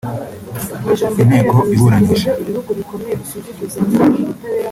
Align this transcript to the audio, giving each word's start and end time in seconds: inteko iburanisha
inteko 1.21 1.57
iburanisha 1.73 2.31